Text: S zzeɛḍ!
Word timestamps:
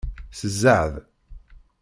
S 0.31 0.39
zzeɛḍ! 0.51 0.93